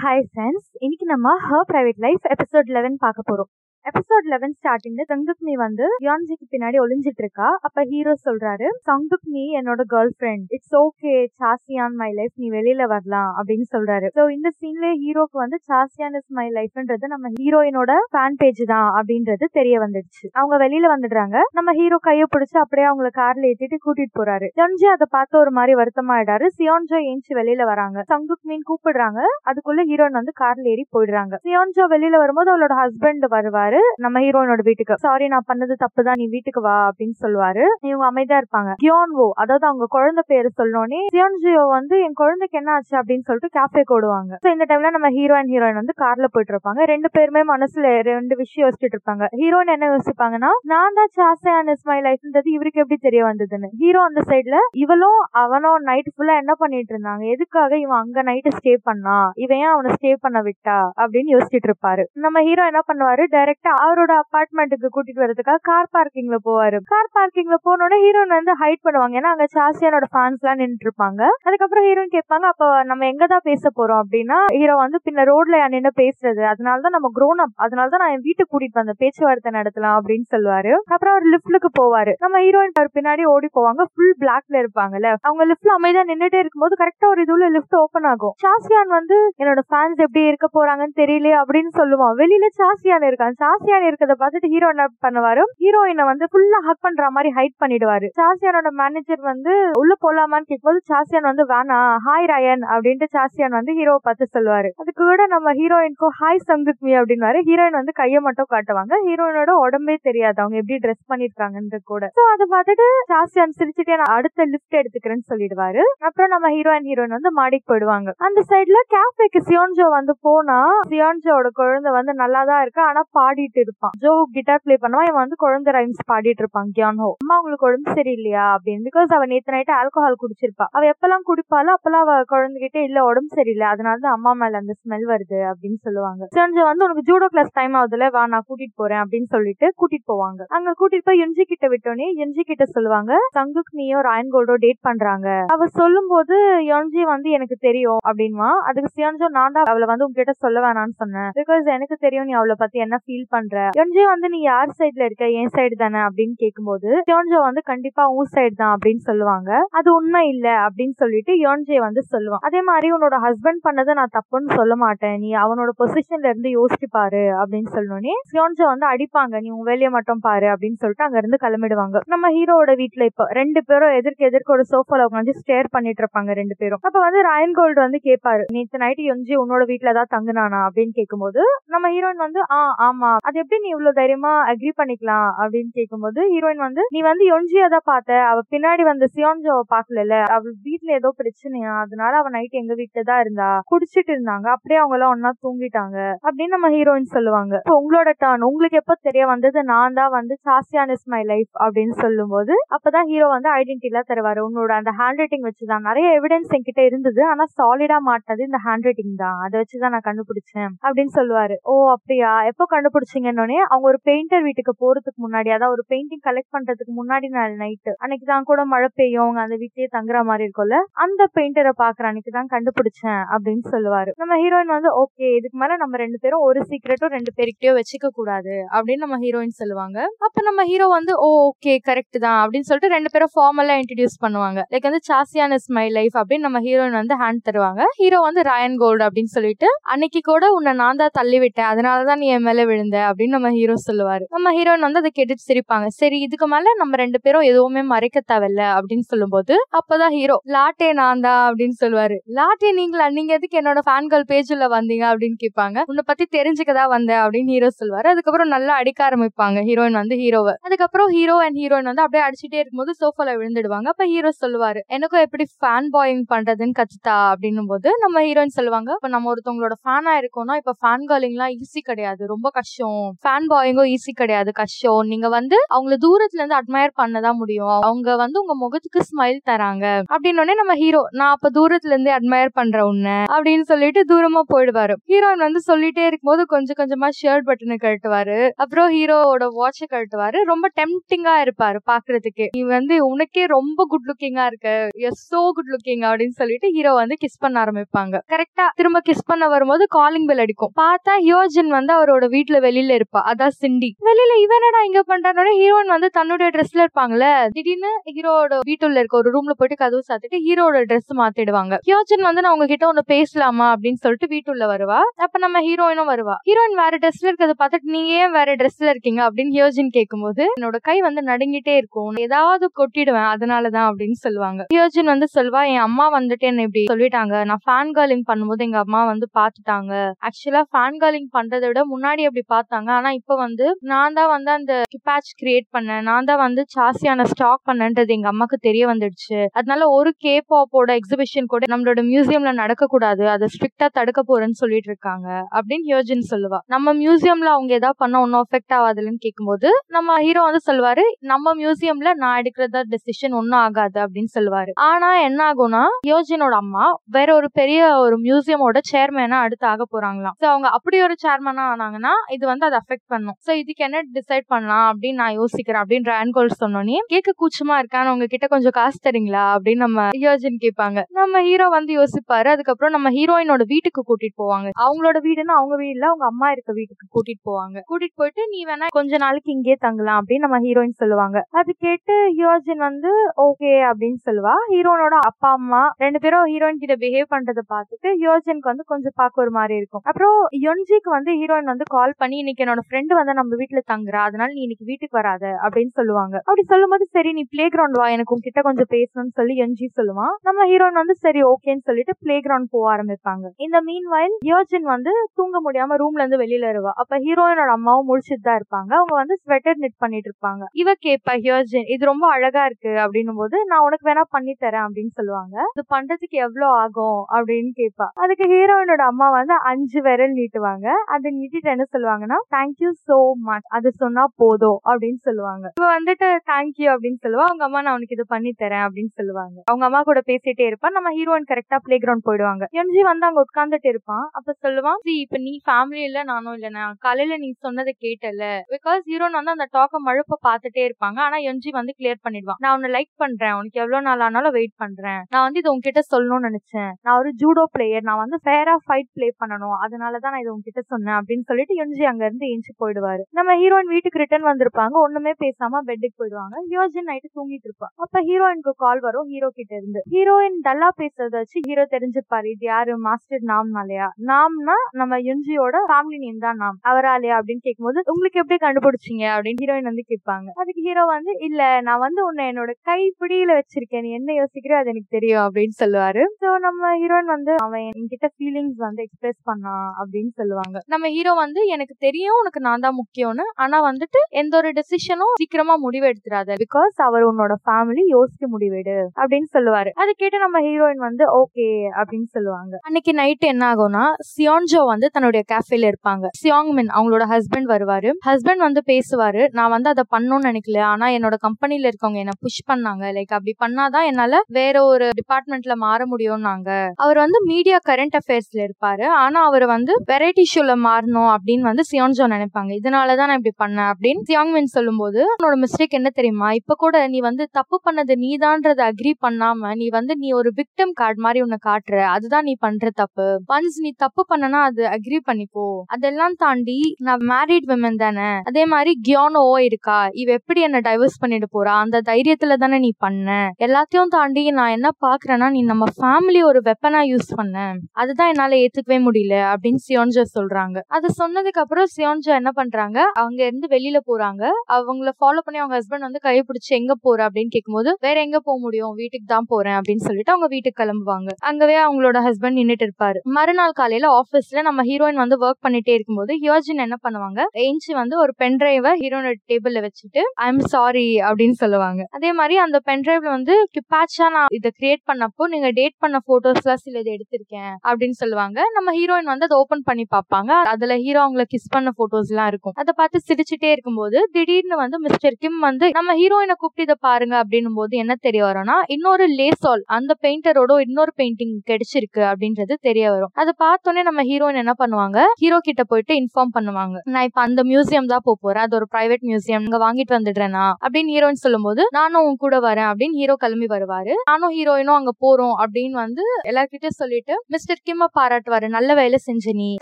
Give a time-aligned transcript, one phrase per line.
[0.00, 3.48] Hi friends இன்னைக்கு நம்ம her private life episode eleven பார்க்க போகிறோம்
[3.86, 10.12] எபிசோட் லெவன் ஸ்டார்டிங்ல சங்குக்மி வந்து யோன்ஜிக்கு பின்னாடி ஒளிஞ்சிட்டு இருக்கா அப்ப ஹீரோ சொல்றாரு சங்குக்மி என்னோட கேர்ள்
[10.16, 14.08] ஃப்ரெண்ட் இட்ஸ் ஓகே சாசியான் மை லைஃப் நீ வெளியில வரலாம் அப்படின்னு சொல்றாரு.
[14.16, 19.48] சோ இந்த சீன்ல ஹீரோக்கு வந்து சாசியான் இஸ் மை லைஃப்ன்றது நம்ம ஹீரோயினோட ஃபேன் பேஜ் தான் அப்படின்றது
[19.58, 20.24] தெரிய வந்துடுச்சு.
[20.38, 21.36] அவங்க வெளியில வந்துடுறாங்க.
[21.58, 24.48] நம்ம ஹீரோ கைய பிடிச்சு அப்படியே அவங்கள கார்ல ஏத்திட்டு கூட்டிட்டு போறாரு.
[24.62, 27.98] யோன்ஜி அதை பார்த்து ஒரு மாதிரி வருத்தமாயிடாரு சியோன்ஜோ ஏஞ்சி வெளியில வராங்க.
[28.12, 29.20] சங்குக்மின்னு கூப்பிடுறாங்க.
[29.50, 31.34] அதுக்குள்ள ஹீரோயின் வந்து கார்ல ஏறி போயிடுறாங்க.
[31.48, 33.69] சியோன்ஜோ வெளியில வரும்போது அவளோட ஹஸ்பண்ட் வருவார்.
[33.96, 34.96] நம்ம ஹீரோயினோட வீட்டுக்கு.
[34.96, 37.64] சாரி நான் பண்ணது தப்பு தான் நீ வீட்டுக்கு வா அப்படின்னு சொல்லுவாரு.
[37.80, 38.72] இவங்க அமைதியா இருப்பாங்க.
[38.84, 42.98] கியோன்வோ அதாவது அவங்க குழந்தை பேரு சொல்லணும்னே சியோன்ஜியோ வந்து என் குழந்தைக்கு என்ன ஆச்சு?
[42.98, 44.34] அப்படின்னு சொல்லிட்டு கேஃபே ஓடுவாங்க.
[44.42, 46.84] So இந்த டைம்ல நம்ம ஹீரோ அண்ட் ஹீரோயின் வந்து கார்ல போயிட்டு இருப்பாங்க.
[46.84, 49.26] ரெண்டு பேருமே மனசுல ரெண்டு விஷயம் யோசிச்சுட்டு இருப்பாங்க.
[49.40, 53.68] ஹீரோயின் என்ன யோசிப்பாங்கன்னா நான் தான் சாசையான் இஸ் மை லைஃப்ன்றது இவருக்கு எப்படி தெரிய வந்ததுன்னு.
[53.78, 57.24] ஹீரோ அந்த சைடுல இவளும் அவனும் நைட் ஃபுல்லா என்ன பண்ணிட்டு இருந்தாங்க?
[57.24, 59.30] எதுக்காக இவன் அங்க நைட்டு ஸ்டே பண்ணா?
[59.34, 60.90] இவன் அவனை ஸ்டே பண்ண விட்டா?
[61.02, 62.04] அப்படின்னு யோசிச்சுட்டு இருப்பாரு.
[62.12, 63.24] நம்ம ஹீரோ என்ன பண்ணுவாரு?
[63.30, 66.78] டைரக்ட் அவரோட அபார்ட்மெண்ட்டுக்கு கூட்டிட்டு வரதுக்காக கார் பார்க்கிங்ல போவாரு.
[66.84, 69.16] கார் பார்க்கிங்ல போனோட ஹீரோயின் வந்து ஹைட் பண்ணுவாங்க.
[69.16, 74.00] ஏன்னா அங்க சாசியானோட ஃபேன்ஸ் எல்லாம் நின்று இருப்பாங்க அதுக்கப்புறம் ஹீரோயின் கேட்பாங்க அப்ப நம்ம எங்கதான் பேச போறோம்?
[74.02, 76.52] அப்படின்னா ஹீரோ வந்து பின்ன ரோட்ல நின்று பேசுறது.
[76.52, 80.72] அதனாலதான் நம்ம க்ரோன் அப் அதனாலதான் நான் என் வீட்டுக்கு கூட்டிட்டு வந்த பேச்சுவார்த்தை நடத்தலாம் அப்படின்னு சொல்லுவாரு.
[80.86, 82.12] அப்புறம் அவர் லிப்ட்லுக்கு போவாரு.
[82.18, 83.84] நம்ம ஹீரோயின் அவர் பின்னாடி ஓடி போவாங்க.
[83.94, 85.14] ஃபுல் பிளாக்ல இருப்பாங்கல்ல.
[85.22, 88.34] அவங்க லிப்ட்ல அமைதியா நின்றுட்டே இருக்கும்போது கரெக்டா ஒரு இதுல லிஃப்ட் ஓபன் ஆகும்.
[88.42, 92.16] சாசியான் வந்து என்னோட ஃபேன்ஸ் எப்படி இருக்க போறாங்கன்னு தெரியல அப்படின்னு சொல்லுவான்.
[92.16, 93.48] வெளியில சாசியான் இருக்கான்.
[93.50, 95.42] சாசியான் இருக்கிறத பார்த்துட்டு ஹீரோ என்ன பண்ணுவாரு?
[95.62, 98.06] ஹீரோயினை வந்து ஃபுல்லா ஹக் பண்ற மாதிரி ஹைட் பண்ணிடுவாரு.
[98.18, 104.00] சாசியானோட மேனேஜர் வந்து உள்ள போலாமான்னு கேட்கும்போது சாசியான் வந்து வேணாம் ஹாய் ரயன் அப்படின்ட்டு சாசியான் வந்து ஹீரோவை
[104.08, 104.68] பார்த்து சொல்லுவாரு.
[104.82, 108.92] அதுக்கு கூட நம்ம ஹீரோயின்க்கும் ஹாய் சங்குக் அப்படின்னு ஹீரோயின் வந்து கையை மட்டும் காட்டுவாங்க.
[109.06, 110.38] ஹீரோயினோட உடம்பே தெரியாது.
[110.42, 112.04] அவங்க எப்படி ட்ரெஸ் பண்ணிருக்காங்கன்றது கூட.
[112.18, 115.82] சோ அதை பார்த்துட்டு சாசியான் சிரிச்சுட்டே நான் அடுத்த லிஃப்ட் எடுத்துக்கிறேன்னு சொல்லிடுவாரு.
[116.08, 118.14] அப்புறம் நம்ம ஹீரோயின் ஹீரோயின் வந்து மாடிக்கு போயிடுவாங்க.
[118.28, 120.60] அந்த சைட்ல கேஃபேக்கு சியோன்ஜோ வந்து போனா
[120.92, 122.82] சியோன்ஜோட குழந்தை வந்து நல்லா தான் இருக்கு?
[122.90, 123.02] ஆனா
[123.40, 123.94] பாடிட்டு இருப்பான்.
[124.02, 125.06] ஜோ கிட்டார் பிளே பண்ணுவான்.
[125.10, 126.68] இவன் வந்து குழந்தை ரைம்ஸ் பாடிட்டு இருப்பான்.
[126.76, 128.44] கியான் ஹோ அம்மா உங்களுக்கு உடம்பு சரியில்லையா?
[128.56, 128.84] அப்படின்னு.
[128.88, 130.66] பிகாஸ் அவன் நேற்று நைட்டு ஆல்கோஹால் குடிச்சிருப்பா.
[130.76, 133.66] அவ எப்பெல்லாம் குடிப்பாலோ அப்பெல்லாம் அவ குழந்தைகிட்ட இல்ல உடம்பு சரியில்லை.
[133.74, 136.28] அதனால தான் அம்மா மேல அந்த ஸ்மெல் வருது அப்படின்னு சொல்லுவாங்க.
[136.38, 140.40] சஞ்சு வந்து உனக்கு ஜூடோ கிளாஸ் டைம் ஆகுதுல வா நான் கூட்டிட்டு போறேன் அப்படின்னு சொல்லிட்டு கூட்டிட்டு போவாங்க.
[140.58, 145.28] அங்க கூட்டிட்டு போய் எஞ்சி கிட்ட விட்டோன்னே எஞ்சி கிட்ட சொல்லுவாங்க சங்குக் நீயோ ராயன் கோல்டோ டேட் பண்றாங்க.
[145.56, 146.36] அவ சொல்லும் போது
[146.72, 151.30] யோன்ஜி வந்து எனக்கு தெரியும் அப்படின்வா அதுக்கு சியான்ஜோ நான் தான் அவளை வந்து உங்ககிட்ட சொல்ல வேணாம்னு சொன்னேன்.
[151.40, 153.54] பிகாஸ் எனக்கு தெரியும் நீ அவளை பத்தி என்ன ஃபீல் பண்ற.
[153.78, 155.26] யோன்ஜி வந்து நீ யார் சைடுல இருக்க?
[155.40, 156.00] என் சைடு தானே?
[156.08, 159.50] அப்படின்னு கேட்கும்போது யோன்ஜோ வந்து கண்டிப்பா உன் சைடு தான் அப்படின்னு சொல்லுவாங்க.
[159.70, 162.42] அது உண்மை இல்ல அப்படின்னு சொல்லிட்டு யோன்ஜே வந்து சொல்லுவான்.
[162.42, 165.16] அதே மாதிரி உன்னோட ஹஸ்பண்ட் பண்ணதை நான் தப்புன்னு சொல்ல மாட்டேன்.
[165.18, 169.34] நீ அவனோட பொசிஷன்ல இருந்து யோசிச்சு பாரு அப்படின்னு சொல்லணும்னே யோன்ஜோ வந்து அடிப்பாங்க.
[169.40, 171.96] நீ உன் வேலையை மட்டும் பாரு அப்படின்னு சொல்லிட்டு அங்க இருந்து கிளம்பிடுவாங்க.
[172.06, 176.54] நம்ம ஹீரோட வீட்ல இப்ப ரெண்டு பேரும் எதிர்க்கு எதிர்க்க ஒரு சோஃபால உட்காந்து ஸ்டேர் பண்ணிட்டு இருப்பாங்க ரெண்டு
[176.58, 176.82] பேரும்.
[176.82, 180.60] அப்ப வந்து ராயன் கோல்டு வந்து கேட்பாரு நேற்று நைட்டு யோன்ஜி உன்னோட வீட்ல தான் தங்குனானா?
[180.68, 185.70] அப்படின்னு கேட்கும்போது நம்ம ஹீரோயின் வந்து ஆ ஆமா அது எப்படி நீ இவ்வளவு தைரியமா அக்ரி பண்ணிக்கலாம் அப்படின்னு
[185.72, 188.20] கேட்கும்போது ஹீரோயின் வந்து நீ வந்து யொஞ்சியா தான் பார்த்த.
[188.30, 189.98] அவ பின்னாடி வந்து சியோன்ஜோ பாக்கல
[190.36, 191.72] அவள் வீட்ல ஏதோ பிரச்சனையா?
[191.80, 193.50] அதனால அவ நைட் எங்க வீட்டுல தான் இருந்தா.
[193.72, 194.46] குடிச்சிட்டு இருந்தாங்க.
[194.56, 195.98] அப்படியே அவங்க எல்லாம் ஒன்னா தூங்கிட்டாங்க.
[196.26, 197.54] அப்படின்னு நம்ம ஹீரோயின் சொல்லுவாங்க.
[197.64, 199.64] இப்போ உங்களோட டர்ன் உங்களுக்கு எப்ப தெரிய வந்தது?
[199.64, 204.40] நான் தான் வந்து சாசியான் இஸ் மை லைஃப் அப்படின்னு சொல்லும்போது அப்பதான் ஹீரோ வந்து ஐடென்டிட்டி எல்லாம் தருவாரு.
[204.48, 205.86] உன்னோட அந்த ஹேண்ட் ரைட்டிங் வச்சுதான்.
[205.90, 207.24] நிறைய எவிடன்ஸ் என்கிட்ட இருந்தது.
[207.24, 209.38] ஆனா சாலிடா மாட்டினது இந்த ஹேண்ட் ரைட்டிங் தான்.
[209.44, 211.56] அதை வச்சுதான் நான் கண்டுபிடிச்சேன் அப்படின்னு சொல்லுவாரு.
[211.62, 212.42] ஓ அப்படியா?
[212.42, 212.64] எப்போ
[213.10, 217.92] கண்டுபிடிச்சீங்கன்னொடனே அவங்க ஒரு பெயிண்டர் வீட்டுக்கு போறதுக்கு முன்னாடி அதாவது ஒரு பெயிண்டிங் கலெக்ட் பண்றதுக்கு முன்னாடி நாள் நைட்டு
[218.02, 220.78] அன்னைக்கு தான் கூட மழை பெய்யும் அவங்க அந்த வீட்லயே தங்குற மாதிரி இருக்கும்ல.
[221.04, 224.12] அந்த பெயிண்டரை பாக்குற அன்னைக்கு தான் கண்டுபிடிச்சேன் அப்படின்னு சொல்லுவாரு.
[224.22, 228.54] நம்ம ஹீரோயின் வந்து ஓகே இதுக்கு மேல நம்ம ரெண்டு பேரும் ஒரு சீக்ரெட்டும் ரெண்டு பேருக்கிட்டயோ வச்சுக்க கூடாது
[228.74, 229.98] அப்படின்னு நம்ம ஹீரோயின் சொல்லுவாங்க.
[230.26, 234.60] அப்ப நம்ம ஹீரோ வந்து ஓ ஓகே கரெக்ட் தான் அப்படின்னு சொல்லிட்டு ரெண்டு பேரும் ஃபார்மலா இன்ட்ரடியூஸ் பண்ணுவாங்க.
[234.74, 237.82] லைக் வந்து சாசியான் இஸ் மை லைஃப் அப்படின்னு நம்ம ஹீரோயின் வந்து ஹேண்ட் தருவாங்க.
[238.00, 241.70] ஹீரோ வந்து ராயன் கோல்டு அப்படின்னு சொல்லிட்டு அன்னைக்கு கூட உன்னை நான் தான் தள்ளி விட்டேன்.
[241.72, 242.98] அதனாலதான் நீ என் மேல விழுந்த.
[243.08, 244.24] அப்படின்னு நம்ம ஹீரோ சொல்லுவாரு.
[244.36, 245.86] நம்ம ஹீரோயின் வந்து அதை கேட்டுட்டு சிரிப்பாங்க.
[246.00, 251.20] சரி இதுக்கு மேல நம்ம ரெண்டு பேரும் எதுவுமே மறைக்க தேவையில்ல அப்படின்னு சொல்லும்போது அப்பதான் ஹீரோ லாட்டே நான்
[251.20, 252.16] தான் அப்படின்னு சொல்லுவாரு.
[252.38, 253.08] லாட்டே நீங்களா?
[253.18, 255.04] நீங்க எதுக்கு என்னோட ஃபேன்கள் பேஜ்ல வந்தீங்க?
[255.12, 255.78] அப்படின்னு கேட்பாங்க.
[255.90, 258.06] உன்னை பத்தி தெரிஞ்சுக்கதா வந்தேன் அப்படின்னு ஹீரோ சொல்லுவாரு.
[258.12, 262.94] அதுக்கப்புறம் நல்லா அடிக்க ஆரம்பிப்பாங்க ஹீரோயின் வந்து ஹீரோவை அதுக்கப்புறம் ஹீரோ அண்ட் ஹீரோயின் வந்து அப்படியே அடிச்சுட்டே இருக்கும்போது
[263.00, 263.88] சோஃபால விழுந்துடுவாங்க.
[263.94, 269.08] அப்ப ஹீரோ சொல்லுவாரு எனக்கும் எப்படி ஃபேன் பாயிங் பண்றதுன்னு கத்துத்தா அப்படின்னும் போது நம்ம ஹீரோயின் சொல்லுவாங்க இப்ப
[269.08, 272.22] நம்ம ஒருத்தவங்களோட ஃபேனா இருக்கோம்னா இப்ப ஃபேன் கேர்லிங் எல்லாம் ஈஸி கிடையாது.
[272.26, 272.79] ரொம்ப கஷ்டம்.
[272.80, 273.14] கஷ்டம்.
[273.22, 274.50] ஃபேன் பாயிங்கும் ஈஸி கிடையாது.
[274.52, 275.00] கஷ்டம்.
[275.06, 277.78] நீங்க வந்து அவங்கள தூரத்துல இருந்து அட்மயர் பண்ணதான் முடியும்.
[277.80, 279.86] அவங்க வந்து உங்க முகத்துக்கு ஸ்மைல் தராங்க.
[280.10, 284.94] அப்படின்னு நம்ம ஹீரோ நான் அப்ப தூரத்துல இருந்து அட்மயர் பண்ற உன்ன அப்படின்னு சொல்லிட்டு தூரமா போயிடுவாரு.
[285.08, 288.38] ஹீரோயின் வந்து சொல்லிட்டே இருக்கும்போது கொஞ்சம் கொஞ்சமா ஷர்ட் பட்டனை கழட்டுவாரு.
[288.56, 290.38] அப்புறம் ஹீரோவோட வாட்சை கழட்டுவாரு.
[290.52, 292.46] ரொம்ப டெம்டிங்கா இருப்பாரு பாக்குறதுக்கு.
[292.56, 294.88] நீ வந்து உனக்கே ரொம்ப குட் லுக்கிங்கா இருக்க.
[295.08, 298.16] எஸ் சோ குட் லுக்கிங் அப்படின்னு சொல்லிட்டு ஹீரோ வந்து கிஸ் பண்ண ஆரம்பிப்பாங்க.
[298.32, 300.72] கரெக்டா திரும்ப கிஸ் பண்ண வரும்போது காலிங் பெல் அடிக்கும்.
[300.80, 303.20] பார்த்தா ஹியோஜின் வந்து அவரோட வீட்டுல வெளியில இருப்பா.
[303.32, 303.88] அதான் சிண்டி.
[304.08, 307.48] வெளியில இவனடா இங்க பண்றானோட ஹீரோயின் வந்து தன்னுடைய ட்ரெஸ்ல இருப்பாங்கல்ல?
[307.48, 311.76] திடீர்னு ஹீரோட வீட்டுல இருக்க ஒரு ரூம்ல போயிட்டு கதவு சாத்திட்டு ஹீரோட ட்ரெஸ் மாத்திடுவாங்க.
[311.86, 315.00] ஹியோஜின் வந்து நான் உங்ககிட்ட ஒண்ணு பேசலாமா அப்படின்னு சொல்லிட்டு வீட்டுள்ள வருவா.
[315.16, 316.36] அப்ப நம்ம ஹீரோயினும் வருவா.
[316.48, 321.00] ஹீரோயின் வேற ட்ரெஸ்ல இருக்கிறத பார்த்துட்டு நீங்க ஏன் வேற ட்ரெஸ்ல இருக்கீங்க அப்படின்னு ஹியோஜின் கேட்கும்போது என்னோட கை
[321.00, 322.14] வந்து நடுங்கிட்டே இருக்கும்.
[322.16, 324.66] ஏதாவது கொட்டிடுவேன் அதனாலதான் அப்படின்னு சொல்லுவாங்க.
[324.74, 327.44] ஹியோஜின் வந்து சொல்வா என் அம்மா வந்துட்டு என்ன இப்படி சொல்லிட்டாங்க.
[327.44, 332.44] நான் ஃபேன் கார்லிங் பண்ணும்போது எங்க அம்மா வந்து பாத்துட்டாங்க ஆக்சுவலா ஃபேன் கார்லிங் பண்றதை விட முன்னாடி அப்படி
[332.60, 332.90] பார்த்தாங்க.
[332.98, 334.72] ஆனா இப்ப வந்து நான் தான் வந்து அந்த
[335.08, 336.02] பேட்ச் கிரியேட் பண்ணேன்.
[336.10, 339.38] நான் தான் வந்து சாசியான ஸ்டாக் பண்ணன்றது எங்க அம்மாக்கு தெரிய வந்துடுச்சு.
[339.58, 344.90] அதனால ஒரு கே பாப்போட எக்ஸிபிஷன் கூட நம்மளோட மியூசியம்ல நடக்க கூடாது அதை ஸ்ட்ரிக்டா தடுக்க போறேன்னு சொல்லிட்டு
[344.92, 346.58] இருக்காங்க அப்படின்னு ஹியோஜின் சொல்லுவா.
[346.74, 352.12] நம்ம மியூசியம்ல அவங்க ஏதாவது பண்ண ஒன்னும் அஃபெக்ட் ஆகாதுன்னு கேட்கும்போது நம்ம ஹீரோ வந்து சொல்லுவாரு நம்ம மியூசியம்ல
[352.22, 354.72] நான் எடுக்கிறதா டெசிஷன் ஒன்னும் ஆகாது அப்படின்னு சொல்லுவாரு.
[354.90, 356.84] ஆனா என்ன ஆகும்னா ஹியோஜினோட அம்மா
[357.16, 360.36] வேற ஒரு பெரிய ஒரு மியூசியமோட சேர்மேனா அடுத்து ஆக போறாங்களாம்.
[360.52, 363.36] அவங்க அப்படி ஒரு சேர்மனா ஆனாங்கன்னா இது வந்து அதை அஃபெக்ட் பண்ணும்.
[363.46, 368.46] ஸோ இதுக்கு என்ன டிசைட் பண்ணலாம் அப்படின்னு நான் யோசிக்கிறேன் அப்படின்ற ஆன்கோல் சொன்னோன்னே கேட்க கூச்சமா இருக்கான்னு உங்ககிட்ட
[368.54, 369.44] கொஞ்சம் காசு தரீங்களா?
[369.56, 370.98] அப்படின்னு நம்ம ஹியோஜின் கேட்பாங்க.
[371.18, 372.48] நம்ம ஹீரோ வந்து யோசிப்பாரு.
[372.54, 374.68] அதுக்கப்புறம் நம்ம ஹீரோயினோட வீட்டுக்கு கூட்டிட்டு போவாங்க.
[374.84, 377.76] அவங்களோட வீடுன்னா அவங்க வீடுல அவங்க அம்மா இருக்க வீட்டுக்கு கூட்டிட்டு போவாங்க.
[377.90, 381.38] கூட்டிட்டு போயிட்டு நீ வேணா கொஞ்ச நாளைக்கு இங்கே தங்கலாம் அப்படின்னு நம்ம ஹீரோயின் சொல்லுவாங்க.
[381.60, 383.12] அது கேட்டு ஹியோஜின் வந்து
[383.46, 384.54] ஓகே அப்படின்னு சொல்லுவா.
[384.74, 389.52] ஹீரோனோட அப்பா அம்மா ரெண்டு பேரும் ஹீரோயின் கிட்ட பிஹேவ் பண்றதை பார்த்துட்டு ஹியோஜினுக்கு வந்து கொஞ்சம் பார்க்க ஒரு
[389.58, 390.04] மாதிரி இருக்கும்.
[390.10, 390.36] அப்புறம்
[390.66, 394.60] யொன்ஜிக்கு வந்து ஹீரோயின் வந்து கால் பண்ணி இன்னைக்கு என்னோட ஃப்ரெண்டு வந்து நம்ம வீட்டுல தங்குறா அதனால நீ
[394.66, 396.34] இன்னைக்கு வீட்டுக்கு வராத அப்படின்னு சொல்லுவாங்க.
[396.44, 400.34] அப்படி சொல்லும்போது சரி நீ பிளே கிரவுண்ட் வா எனக்கு உங்ககிட்ட கொஞ்சம் பேசணும்னு சொல்லி என்ஜி சொல்லுவான்.
[400.48, 403.46] நம்ம ஹீரோயின் வந்து சரி ஓகேன்னு சொல்லிட்டு பிளே கிரவுண்ட் போக ஆரம்பிப்பாங்க.
[403.66, 406.92] இந்த மீன் வயல் யோஜின் வந்து தூங்க முடியாம ரூம்ல இருந்து வெளியில வருவா.
[407.04, 408.92] அப்ப ஹீரோயினோட அம்மாவும் முடிச்சிட்டு தான் இருப்பாங்க.
[409.00, 410.62] அவங்க வந்து ஸ்வெட்டர் நிட் பண்ணிட்டு இருப்பாங்க.
[410.82, 412.94] இவ கேப்பா ஹியோஜின் இது ரொம்ப அழகா இருக்கு.
[413.04, 415.56] அப்படின்னும் போது நான் உனக்கு வேணா பண்ணி தரேன் அப்படின்னு சொல்லுவாங்க.
[415.74, 417.20] இது பண்றதுக்கு எவ்வளவு ஆகும்?
[417.36, 420.88] அப்படின்னு கேட்பா அதுக்கு ஹீரோயினோட அம்மா வந்து அஞ்சு விரல் நீட்டுவாங்க.
[421.16, 425.66] அதை நீட்டிட்டு என்ன சொல்லுவாங்க சொல்லுவாங்கன்னா தேங்க்யூ சோ மச் அது சொன்னா போதும் அப்படின்னு சொல்லுவாங்க.
[425.80, 427.44] இவ வந்துட்டு தேங்க்யூ அப்படின்னு சொல்லுவா.
[427.50, 429.56] அவங்க அம்மா நான் உனக்கு இது பண்ணி தரேன் அப்படின்னு சொல்லுவாங்க.
[429.64, 432.64] அவங்க அம்மா கூட பேசிட்டே இருப்பான் நம்ம ஹீரோயின் கரெக்டா பிளே கிரவுண்ட் போயிடுவாங்க.
[432.80, 436.68] எம்ஜி வந்து அங்க உட்கார்ந்துட்டு இருப்பான் அப்ப சொல்லுவான் "See, இப்ப நீ ஃபேமிலி இல்ல நானும் இல்ல.
[436.68, 438.44] நான் காலையில நீ சொன்னதை கேட்டல.
[438.74, 441.18] பிகாஸ் ஹீரோன் வந்து அந்த டாக்க மழுப்ப பாத்துட்டே இருப்பாங்க.
[441.26, 443.52] ஆனா எம்ஜி வந்து கிளியர் பண்ணிடுவான் நான் உன்னை லைக் பண்றேன்.
[443.52, 445.20] உனக்கு எவ்வளவு நாள் ஆனாலும் வெயிட் பண்றேன்.
[445.30, 446.92] நான் வந்து இது உன்கிட்ட சொல்லணும்னு நினைச்சேன்.
[447.02, 449.76] நான் ஒரு ஜூடோ பிளேயர் நான் வந்து ஃபேரா ஃபைட் ப்ளே பண்ணணும்.
[449.84, 453.22] அதனாலதான் நான் இது உங்ககிட்ட சொன்னேன் அப்படின்னு சொல்லிட்டு எம்ஜி அங்க இருந்து ஏஞ்சி போயிடுவாரு.
[453.38, 454.94] நம்ம ஹீரோயின் வீட்டுக்கு ரிட்டர்ன் வந்திருப்பாங்க.
[455.04, 456.56] ஒண்ணுமே பேசாம பெட்டுக்கு போயிடுவாங்க.
[456.76, 459.28] யோஜன் நைட்டு தூங்கிட்டு இருப்பா அப்ப ஹீரோயினுக்கு கால் வரும்.
[459.32, 460.00] ஹீரோ கிட்ட இருந்து.
[460.14, 462.92] ஹீரோயின் டல்லா பேசுறத வச்சு ஹீரோ தெரிஞ்சிருப்பாரு இது யாரு?
[462.98, 464.08] மாஸ்டர் நாம்னாலயா?
[464.30, 466.78] நாம்னா நம்ம யுஞ்சியோட ஃபேமிலி நேம் தான் நாம்.
[466.90, 467.36] அவராலையா?
[467.40, 469.24] அப்படின்னு கேட்கும்போது உங்களுக்கு எப்படி கண்டுபிடிச்சிங்க?
[469.36, 470.48] அப்படின்னு ஹீரோயின் வந்து கேட்பாங்க.
[470.54, 474.04] அதுக்கு ஹீரோ வந்து இல்ல நான் வந்து உன்னை என்னோட கைப்பிடியில வச்சிருக்கேன்.
[474.06, 474.76] நீ என்ன யோசிக்கிறோ?
[474.80, 475.44] அது எனக்கு தெரியும்.
[475.46, 476.22] அப்படின்னு சொல்லுவாரு.
[476.42, 480.76] சோ நம்ம ஹீரோயின் வந்து அவன் என்கிட்ட ஃபீலிங்ஸ் வந்து எக்ஸ்பிரஸ் பண்ணான் அப்படின்னு சொல்லுவாங்க.
[480.86, 483.44] நம்ம ஹீரோ வந்து எனக்கு தெரியும் உனக்கு நான் தான் முக்கியம்னு.
[483.54, 489.48] ஆனா வந்துட்டு எந்த ஒரு டெசிஷனும் சீக்கிரமா முடிவு எடுத்துறாத பிகாஸ் அவர் உன்னோட ஃபேமிலி யோசிச்சு முடிவெடு அப்படின்னு
[489.52, 489.90] சொல்லுவாரு.
[490.02, 491.66] அதை கேட்டு நம்ம ஹீரோயின் வந்து ஓகே
[492.00, 492.78] அப்படின்னு சொல்லுவாங்க.
[492.82, 496.26] அன்னைக்கு நைட் என்ன ஆகும்னா சியோன்ஜோ வந்து தன்னுடைய கேஃபேல இருப்பாங்க.
[496.40, 498.10] சியாங் மின் அவங்களோட ஹஸ்பண்ட் வருவாரு.
[498.26, 500.80] ஹஸ்பண்ட் வந்து பேசுவாரு நான் வந்து அதை பண்ணணும்னு நினைக்கல.
[500.92, 503.04] ஆனா என்னோட கம்பெனில இருக்கவங்க என்ன புஷ் பண்ணாங்க.
[503.16, 506.70] லைக் அப்படி பண்ணாதான் என்னால வேற ஒரு டிபார்ட்மெண்ட்ல மாற முடியும்னாங்க.
[506.96, 509.06] அவர் வந்து மீடியா கரண்ட் அஃபேர்ஸ்ல இருப்பாரு.
[509.24, 512.72] ஆனா அவர் வந்து வெரைட்டி ஷோல மாறணும் அப்படின்னு வந்து சியோன்ஜோ நினைப்பாங்க.
[512.82, 516.48] இதனாலதான் நான் இப்படி பண்ணேன் அப்படின்னு சியாங்மின் சொல்லும் சொல்லும்போது உன்னோட மிஸ்டேக் என்ன தெரியுமா?
[516.52, 521.20] இப்ப கூட நீ வந்து தப்பு பண்ணது நீதான்றதை அக்ரி பண்ணாம நீ வந்து நீ ஒரு விக்டம் கார்டு
[521.20, 521.96] மாதிரி உன்னை காட்டுற.
[522.06, 523.26] அதுதான் நீ பண்ற தப்பு.
[523.48, 525.66] ஒன்ஸ் நீ தப்பு பண்ணனா அது அக்ரி பண்ணிக்கோ.
[525.86, 528.30] அதெல்லாம் தாண்டி நான் மேரிட் விமன் தானே.
[528.44, 529.98] அதே மாதிரி கியோனோ இருக்கா?
[530.12, 531.74] இவ எப்படி என்ன டைவர்ஸ் பண்ணிட்டு போறா?
[531.84, 533.28] அந்த தைரியத்துல தானே நீ பண்ண.
[533.66, 537.56] எல்லாத்தையும் தாண்டி நான் என்ன பாக்குறேன்னா நீ நம்ம ஃபேமிலி ஒரு வெப்பனா யூஸ் பண்ண.
[537.92, 540.78] அதுதான் என்னால ஏத்துக்கவே முடியல அப்படின்னு சியோன்ஜோ சொல்றாங்க.
[540.88, 542.98] அது சொன்னதுக்கு அப்புறம் சியோன்ஜோ என்ன பண்றாங்க?
[543.12, 544.42] அவங்க இருந்து வெளியில போறாங்க.
[544.76, 548.56] அவங்கள ஃபாலோ பண்ணி அவங்க ஹஸ்பண்ட் வந்து கையை பிடிச்சி எங்க போற அப்படின்னு கேட்கும்போது வேற எங்க போக
[548.60, 548.94] முடியும்?
[549.00, 551.30] வீட்டுக்கு தான் போறேன் அப்படின்னு சொல்லிட்டு அவங்க வீட்டுக்கு கிளம்புவாங்க.
[551.50, 553.18] அங்கவே அவங்களோட ஹஸ்பண்ட் நின்னுட்டு இருப்பாரு.
[553.38, 557.40] மறுநாள் காலையில ஆபீஸ்ல நம்ம ஹீரோயின் வந்து ஒர்க் பண்ணிட்டே இருக்கும்போது ஹியோஜின் என்ன பண்ணுவாங்க?
[557.66, 562.00] எஞ்சி வந்து ஒரு பென் டிரைவை ஹீரோனோட டேபிள்ல வச்சுட்டு ஐ எம் சாரி அப்படின்னு சொல்லுவாங்க.
[562.10, 566.62] அதே மாதிரி அந்த பென் டிரைவ்ல வந்து கிப்பாச்சா நான் இதை கிரியேட் பண்ணப்போ நீங்க டேட் பண்ண போட்டோஸ்
[566.64, 568.60] எல்லாம் சில இது எடுத்திருக்கேன் அப்படின்னு சொல்லுவாங்க.
[568.74, 570.52] நம்ம ஹீரோயின் வந்து அதை ஓபன் பண்ணி பார்ப்பாங்க.
[570.72, 572.74] அதுல ஹீரோ அவங்கள கிஸ் பண்ண போட்டோஸ் எல்லாம் இருக்கும்.
[572.82, 577.78] அதை பார்த்து சிரிச்சுட்டே இருக்கும்போது திடீர்னு வந்து மிஸ்டர் கிம் வந்து நம்ம ஹீரோயினை கூப்பிட்டு இதை பாருங்க அப்படின்னும்
[577.80, 583.32] போது என்ன தெரிய வரும்னா இன்னொரு லேசால் அந்த பெயிண்டரோட இன்னொரு பெயிண்டிங் கிடைச்சிருக்கு அப்படின்றது தெரிய வரும்.
[583.40, 585.18] அதை பார்த்தோன்னே நம்ம ஹீரோயின் என்ன பண்ணுவாங்க?
[585.42, 586.96] ஹீரோ கிட்ட போயிட்டு இன்ஃபார்ம் பண்ணுவாங்க.
[587.14, 588.64] நான் இப்ப அந்த மியூசியம் தான் போக போறேன்.
[588.66, 590.64] அது ஒரு பிரைவேட் மியூசியம் இங்க வாங்கிட்டு வந்துடுறேனா?
[590.84, 594.14] அப்படின்னு ஹீரோயின் சொல்லும்போது நானும் உன் கூட வரேன் அப்படின்னு ஹீரோ கிளம்பி வருவாரு.
[594.30, 598.68] நானும் ஹீரோயினும் அங்க போறோம் அப்படின்னு வந்து எல்லார்கிட்டயும் சொல்லிட்டு மிஸ்டர் கிம்ம பாராட்டுவாரு.
[598.76, 599.68] நல்ல வேலை செஞ்ச நீ.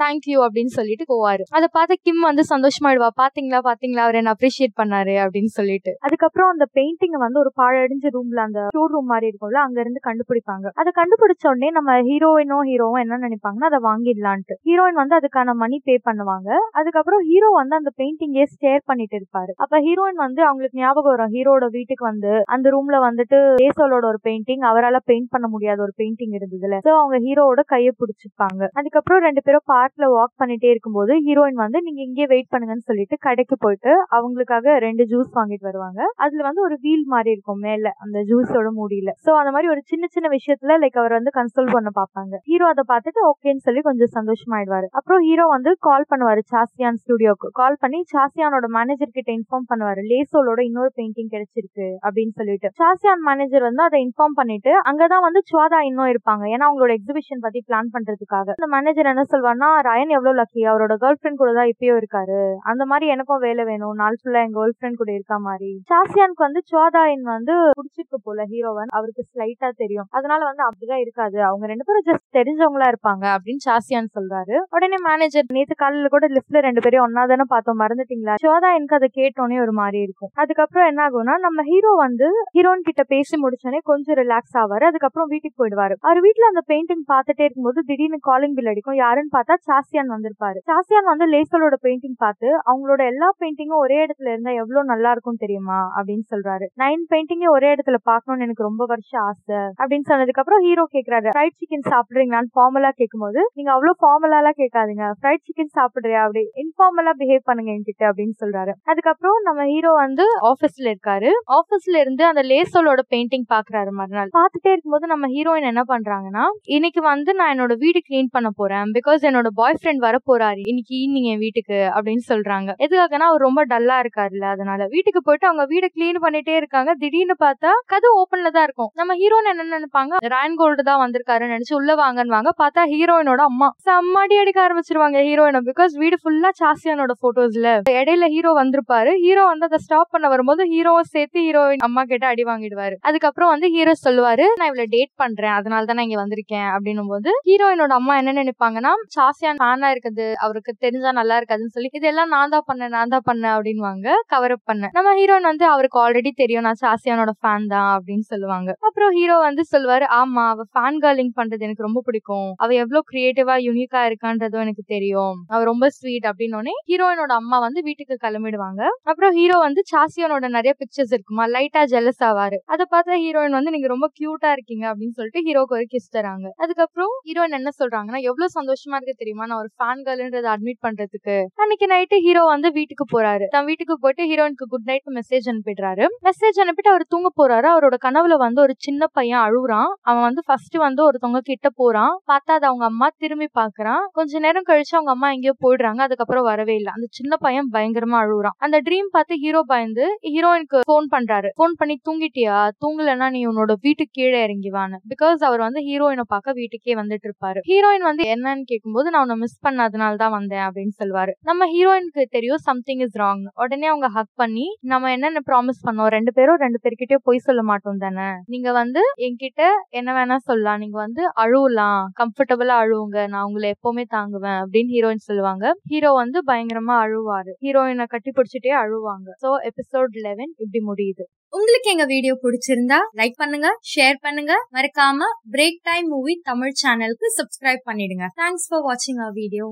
[0.05, 1.45] தேங்க்யூ அப்படின்னு சொல்லிட்டு போவாரு.
[1.59, 3.09] அதை பார்த்து கிம் வந்து சந்தோஷமாயிடுவா.
[3.21, 5.93] பாத்தீங்களா பாத்தீங்களா அவர் என்ன அப்ரிஷியேட் பண்ணாரு அப்படின்னு சொல்லிட்டு.
[6.07, 10.67] அதுக்கப்புறம் அந்த பெயிண்டிங் வந்து ஒரு பாழடைஞ்ச ரூம்ல அந்த ஸ்டோர் ரூம் மாதிரி இருக்கும்ல அங்க இருந்து கண்டுபிடிப்பாங்க.
[10.81, 14.57] அதை கண்டுபிடிச்ச உடனே நம்ம ஹீரோயினோ ஹீரோவோ என்ன நினைப்பாங்கன்னா அதை வாங்கிடலான்ட்டு.
[14.69, 16.49] ஹீரோயின் வந்து அதுக்கான மணி பே பண்ணுவாங்க.
[16.81, 19.55] அதுக்கப்புறம் ஹீரோ வந்து அந்த பெயிண்டிங்கே ஸ்டேர் பண்ணிட்டு இருப்பாரு.
[19.67, 21.33] அப்ப ஹீரோயின் வந்து அவங்களுக்கு ஞாபகம் வரும்.
[21.37, 26.35] ஹீரோட வீட்டுக்கு வந்து அந்த ரூம்ல வந்துட்டு ஏசோலோட ஒரு பெயிண்டிங் அவரால் பெயிண்ட் பண்ண முடியாத ஒரு பெயிண்டிங்
[26.41, 26.83] இருந்ததுல.
[26.89, 32.01] சோ அவங்க ஹீரோவோட கையை பிடிச்சிருப்பாங்க அதுக்கப்புறம் ரெண்டு பேரும் பார்க்ல வாக் பண்ணிட்டே இருக்கும்போது ஹீரோயின் வந்து நீங்க
[32.09, 36.01] இங்கே வெயிட் பண்ணுங்கன்னு சொல்லிட்டு கடைக்கு போயிட்டு அவங்களுக்காக ரெண்டு ஜூஸ் வாங்கிட்டு வருவாங்க.
[36.25, 39.11] அதுல வந்து ஒரு வீல் மாதிரி இருக்கும் மேல அந்த ஜூஸோட மூடியில.
[39.25, 42.85] சோ அந்த மாதிரி ஒரு சின்ன சின்ன விஷயத்துல லைக் அவர் வந்து கன்சோல் பண்ண பாப்பாங்க ஹீரோ அதை
[42.93, 44.87] பார்த்துட்டு ஓகேன்னு சொல்லி கொஞ்சம் சந்தோஷமாயிடுவாரு.
[44.99, 50.03] அப்புறம் ஹீரோ வந்து கால் பண்ணுவாரு சாசியான் ஸ்டுடியோக்கு கால் பண்ணி சாசியானோட மேனேஜர் கிட்ட இன்ஃபார்ம் பண்ணுவாரு.
[50.13, 52.71] லேசோலோட இன்னொரு பெயிண்டிங் கிடைச்சிருக்கு அப்படின்னு சொல்லிட்டு.
[52.81, 56.45] சாசியான் மேனேஜர் வந்து அதை இன்ஃபார்ம் பண்ணிட்டு அங்கதான் வந்து சுவாதா இன்னும் இருப்பாங்க.
[56.55, 58.49] ஏன்னா அவங்களோட எக்ஸிபிஷன் பத்தி பிளான் பண்றதுக்காக.
[58.59, 62.41] அந்த மேனேஜர் என்ன சொல்வாருன்னா ரயன் எவ்வளவு லக்கி அவரோட கேர்ள் ஃபிரெண்ட் கூட தான் இப்பயும் இருக்காரு.
[62.73, 63.97] அந்த மாதிரி எனக்கும் வேலை வேணும்.
[64.03, 65.71] நாள் ஃபுல்லா என் கேர்ள் ஃப்ரெண்ட் கூட இருக்க மாதிரி.
[65.93, 68.93] சாசியானுக்கு வந்து சோதாயின் வந்து பிடிச்சிருக்கு போல ஹீரோவன்.
[68.99, 70.09] அவருக்கு ஸ்லைட்டா தெரியும்.
[70.19, 71.39] அதனால வந்து அப்படிதான் இருக்காது.
[71.51, 74.57] அவங்க ரெண்டு பேரும் ஜஸ்ட் தெரிஞ்சவங்களா இருப்பாங்க அப்படின்னு சாசியான் சொல்றாரு.
[74.77, 77.81] உடனே மேனேஜர் நேத்து காலையில கூட லிப்ட்ல ரெண்டு பேரும் ஒன்னா தானே பார்த்தோம்.
[77.85, 78.35] மறந்துட்டீங்களா?
[78.45, 80.31] சுவாதா அதை கேட்டோன்னே ஒரு மாதிரி இருக்கும்.
[80.43, 84.85] அதுக்கப்புறம் என்ன ஆகும்னா நம்ம ஹீரோ வந்து ஹீரோயின் கிட்ட பேசி முடிச்சோடனே கொஞ்சம் ரிலாக்ஸ் ஆவாரு.
[84.91, 85.95] அதுக்கப்புறம் வீட்டுக்கு போயிடுவாரு.
[86.09, 88.99] அவர் வீட்டுல அந்த பெயிண்டிங் பார்த்துட்டே இருக்கும்போது திடீர்னு காலிங் பில் அடிக்கும்.
[89.03, 90.59] யாருன்னு பார்த்தா சாசியான் வந்திருப்பாரு.
[90.71, 95.79] சாசியான் வந்து லேசலோட பெயிண்டிங் பார்த்து அவங்களோட எல்லா பெயிண்டிங்கும் ஒரே இடத்துல இருந்தா எவ்வளவு நல்லா இருக்கும் தெரியுமா?
[95.99, 96.67] அப்படின்னு சொல்றாரு.
[96.83, 101.29] நைன் பெயிண்டிங்கே ஒரே இடத்துல பார்க்கணும்னு எனக்கு ரொம்ப வருஷம் ஆசை அப்படின்னு சொன்னதுக்கு அப்புறம் ஹீரோ கேக்குறாரு.
[101.37, 105.07] ஃப்ரைட் சிக்கன் சாப்பிடுறீங்களான்னு ஃபார்மலா கேட்கும்போது நீங்க அவ்வளவு ஃபார்மலா கேட்காதீங்க.
[105.21, 106.23] ஃப்ரைட் சிக்கன் சாப்பிடுறியா?
[106.27, 108.75] அப்படி இன்ஃபார்மலா பிஹேவ் பண்ணுங்க என்கிட்ட அப்படின்னு சொல்றாரு.
[108.93, 111.31] அதுக்கப்புறம் நம்ம ஹீரோ வந்து ஆபீஸ்ல இருக்காரு.
[111.59, 114.33] ஆபீஸ்ல இருந்து அந்த லேசோலோட பெயிண்டிங் பாக்குறாரு மறுநாள்.
[114.39, 118.87] பார்த்துட்டே இருக்கும்போது நம்ம ஹீரோயின் என்ன பண்றாங்கன்னா இன்னைக்கு வந்து நான் என்னோட வீடு கிளீன் பண்ண போறேன்.
[118.99, 122.71] பிகாஸ் என்னோட பாய் ஃப்ரெண்ட் வர போறாரு இன்னைக்கு ஈவினிங் என் வீட்டுக்கு அப்படின்னு சொல்றாங்க.
[122.85, 124.81] எதுக்காகனா அவர் ரொம்ப டல்லா இருக்காருல்ல அதனால.
[124.95, 126.91] வீட்டுக்கு போயிட்டு அவங்க வீடு கிளீன் பண்ணிட்டே இருக்காங்க.
[127.03, 128.91] திடீர்னு பார்த்தா கது ஓப்பன்ல தான் இருக்கும்.
[129.01, 130.15] நம்ம ஹீரோயின் என்ன நினைப்பாங்க?
[130.35, 133.69] ரயன் கோல்டு தான் வந்திருக்காருன்னு நினைச்சு உள்ள வாங்கன்னு வாங்க பார்த்தா ஹீரோயினோட அம்மா.
[133.87, 137.69] செம்மடி அடிக்க ஆரம்பிச்சிருவாங்க ஹீரோயினை பிகாஸ் வீடு ஃபுல்லா சாசியானோட போட்டோஸ்ல
[137.99, 139.13] இடையில ஹீரோ வந்திருப்பாரு.
[139.27, 142.97] ஹீரோ வந்து அதை ஸ்டாப் பண்ண வரும்போது ஹீரோவும் சேர்த்து ஹீரோயின் அம்மா கிட்ட அடி வாங்கிடுவாரு.
[143.11, 145.55] அதுக்கப்புறம் வந்து ஹீரோ சொல்லுவாரு நான் இவ்வளவு டேட் பண்றேன்.
[145.61, 146.69] அதனால தான் இங்க வந்திருக்கேன்.
[146.75, 151.89] அப்படின்னும் போது ஹீரோயினோட அம்மா என்ன நினைப்பாங்கன்னா சாசியான் ஃபேனா இருக்குது அவருக்கு தெரிஞ்சா நல்லா நல்லா இருக்காதுன்னு சொல்லி
[151.99, 155.99] இதெல்லாம் நான் தான் பண்ணேன் நான் தான் பண்ணேன் அப்படின்வாங்க கவர் அப் பண்ண நம்ம ஹீரோயின் வந்து அவருக்கு
[156.03, 156.65] ஆல்ரெடி தெரியும்.
[156.67, 158.71] நான் சாசியானோட ஃபேன் தான் அப்படின்னு சொல்லுவாங்க.
[158.89, 162.49] அப்புறம் ஹீரோ வந்து சொல்லுவாரு ஆமா அவ ஃபேன் கேர்லிங் பண்றது எனக்கு ரொம்ப பிடிக்கும்.
[162.63, 165.37] அவ எவ்வளவு கிரியேட்டிவா யூனிக்கா இருக்கான்றதும் எனக்கு தெரியும்.
[165.53, 168.83] அவ ரொம்ப ஸ்வீட் அப்படின்னு ஹீரோயினோட அம்மா வந்து வீட்டுக்கு கிளம்பிடுவாங்க.
[169.11, 172.59] அப்புறம் ஹீரோ வந்து சாசியானோட நிறைய பிக்சர்ஸ் இருக்குமா லைட்டா ஜெலஸ் ஆவாரு.
[172.75, 176.47] அதை பார்த்தா ஹீரோயின் வந்து நீங்க ரொம்ப கியூட்டா இருக்கீங்க அப்படின்னு சொல்லிட்டு ஹீரோக்கு ஒரு கிஸ் தராங்க.
[176.65, 179.47] அதுக்கப்புறம் ஹீரோயின் என்ன சொல்றாங்கன்னா எவ்வளவு சந்தோஷமா இருக்கு தெரியுமா?
[179.51, 183.45] நான் ஒரு ஃபேன் கேர்ள்ன்றதை அட்மிட் பண்றது பண்றதுக்கு அன்னைக்கு நைட்டு ஹீரோ வந்து வீட்டுக்கு போறாரு.
[183.55, 186.05] தன் வீட்டுக்கு போயிட்டு ஹீரோயினுக்கு குட் நைட் மெசேஜ் அனுப்பிடுறாரு.
[186.27, 187.67] மெசேஜ் அனுப்பிட்டு அவர் தூங்க போறாரு.
[187.75, 192.15] அவரோட கனவுல வந்து ஒரு சின்ன பையன் அழுகுறான் அவன் வந்து ஃபர்ஸ்ட் வந்து ஒருத்தவங்க கிட்ட போறான்.
[192.33, 196.01] பார்த்தா அது அவங்க அம்மா திரும்பி பாக்குறான் கொஞ்ச நேரம் கழிச்சு அவங்க அம்மா எங்கேயோ போயிடுறாங்க.
[196.09, 196.93] அதுக்கப்புறம் வரவே இல்லை.
[196.97, 201.51] அந்த சின்ன பையன் பயங்கரமா அழுகுறான் அந்த ட்ரீம் பார்த்து ஹீரோ பயந்து ஹீரோயினுக்கு போன் பண்றாரு.
[201.63, 202.59] போன் பண்ணி தூங்கிட்டியா?
[202.85, 207.61] தூங்கலன்னா நீ உன்னோட வீட்டுக்கு கீழே இறங்கிவான்னு பிகாஸ் அவர் வந்து ஹீரோயினை பார்க்க வீட்டுக்கே வந்துட்டு இருப்பாரு.
[207.71, 210.65] ஹீரோயின் வந்து என்னன்னு கேட்கும்போது நான் உன்னை மிஸ் பண்ணதுனால தான் வந்தேன்.
[210.69, 215.85] அப்படின்னு சொல்லுவாரு நம்ம ஹீரோயினுக்கு தெரியும் சம்திங் இஸ் ராங் உடனே அவங்க ஹக் பண்ணி நம்ம என்னென்ன ப்ராமிஸ்
[215.87, 216.11] பண்ணோம்?
[216.17, 218.29] ரெண்டு பேரும் ரெண்டு பேர்கிட்டயும் பொய் சொல்ல மாட்டோம் தானே?
[218.55, 220.79] நீங்க வந்து என்கிட்ட என்ன வேணா சொல்லலாம்.
[220.79, 222.03] நீங்க வந்து அழுவலாம்.
[222.21, 223.19] கம்ஃபர்டபுளா அழுவுங்க.
[223.29, 225.73] நான் உங்களை எப்பவுமே தாங்குவேன் அப்படின்னு ஹீரோயின் சொல்லுவாங்க.
[225.93, 227.53] ஹீரோ வந்து பயங்கரமா அழுவாரு.
[227.65, 229.29] ஹீரோயினை கட்டி பிடிச்சிட்டே அழுவாங்க.
[229.45, 231.27] சோ எபிசோட் லெவன் இப்படி முடியுது.
[231.53, 234.55] உங்களுக்கு எங்க வீடியோ பிடிச்சிருந்தா லைக் பண்ணுங்க ஷேர் பண்ணுங்க.
[234.77, 238.27] மறக்காம பிரேக் டைம் மூவி தமிழ் சேனலுக்கு சப்ஸ்கிரைப் பண்ணிடுங்க.
[238.43, 239.67] தேங்க்ஸ் ஃபார் வாட்சிங் அவர் வீடியோ